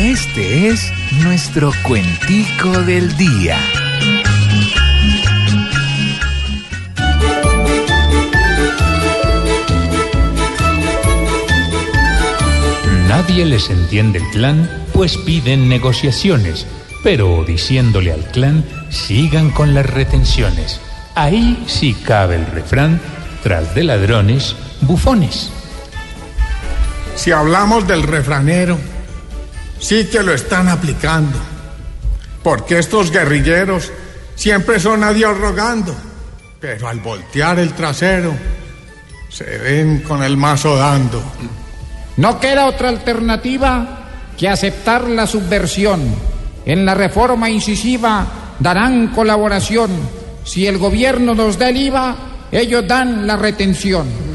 Este 0.00 0.68
es 0.68 0.90
nuestro 1.22 1.72
cuentico 1.82 2.70
del 2.84 3.14
día. 3.18 3.58
Nadie 13.08 13.44
les 13.44 13.68
entiende 13.68 14.20
el 14.20 14.30
plan, 14.30 14.70
pues 14.94 15.18
piden 15.18 15.68
negociaciones, 15.68 16.66
pero 17.04 17.44
diciéndole 17.44 18.10
al 18.10 18.24
clan, 18.30 18.64
sigan 18.88 19.50
con 19.50 19.74
las 19.74 19.84
retenciones. 19.84 20.80
Ahí 21.14 21.62
sí 21.66 21.92
cabe 21.92 22.36
el 22.36 22.46
refrán, 22.46 23.02
tras 23.42 23.74
de 23.74 23.84
ladrones, 23.84 24.56
bufones. 24.80 25.52
Si 27.16 27.32
hablamos 27.32 27.86
del 27.86 28.02
refranero, 28.02 28.78
sí 29.80 30.06
que 30.06 30.22
lo 30.22 30.32
están 30.32 30.68
aplicando. 30.68 31.38
Porque 32.42 32.78
estos 32.78 33.10
guerrilleros 33.10 33.90
siempre 34.34 34.78
son 34.78 35.02
a 35.04 35.12
Dios 35.12 35.36
rogando, 35.38 35.94
pero 36.60 36.88
al 36.88 37.00
voltear 37.00 37.58
el 37.58 37.74
trasero, 37.74 38.32
se 39.28 39.44
ven 39.58 40.00
con 40.00 40.22
el 40.22 40.36
mazo 40.36 40.76
dando. 40.76 41.22
No 42.16 42.38
queda 42.40 42.66
otra 42.66 42.88
alternativa 42.88 44.08
que 44.36 44.48
aceptar 44.48 45.08
la 45.08 45.26
subversión. 45.26 46.00
En 46.64 46.84
la 46.84 46.94
reforma 46.94 47.50
incisiva 47.50 48.26
darán 48.58 49.08
colaboración. 49.08 49.90
Si 50.44 50.66
el 50.66 50.78
gobierno 50.78 51.34
nos 51.34 51.58
da 51.58 51.68
el 51.68 51.76
IVA, 51.76 52.16
ellos 52.50 52.86
dan 52.86 53.26
la 53.26 53.36
retención. 53.36 54.06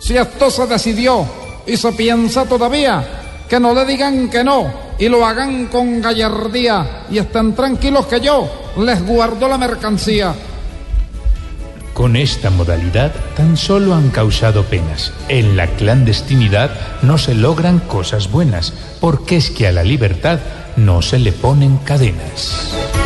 Si 0.00 0.14
esto 0.14 0.50
se 0.50 0.66
decidió 0.66 1.26
y 1.66 1.78
se 1.78 1.90
piensa 1.92 2.44
todavía, 2.44 3.23
que 3.48 3.60
no 3.60 3.74
le 3.74 3.84
digan 3.84 4.28
que 4.28 4.42
no 4.42 4.72
y 4.98 5.08
lo 5.08 5.26
hagan 5.26 5.66
con 5.66 6.00
gallardía 6.00 7.04
y 7.10 7.18
estén 7.18 7.54
tranquilos 7.54 8.06
que 8.06 8.20
yo 8.20 8.72
les 8.78 9.04
guardo 9.04 9.48
la 9.48 9.58
mercancía. 9.58 10.34
Con 11.92 12.16
esta 12.16 12.50
modalidad 12.50 13.12
tan 13.36 13.56
solo 13.56 13.94
han 13.94 14.10
causado 14.10 14.64
penas. 14.64 15.12
En 15.28 15.56
la 15.56 15.68
clandestinidad 15.68 16.70
no 17.02 17.18
se 17.18 17.34
logran 17.34 17.78
cosas 17.78 18.32
buenas, 18.32 18.72
porque 19.00 19.36
es 19.36 19.50
que 19.50 19.68
a 19.68 19.72
la 19.72 19.84
libertad 19.84 20.40
no 20.76 21.02
se 21.02 21.20
le 21.20 21.30
ponen 21.30 21.76
cadenas. 21.76 23.03